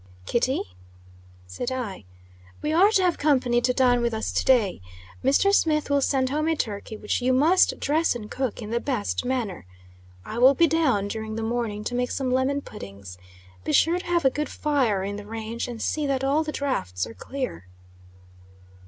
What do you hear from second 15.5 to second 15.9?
and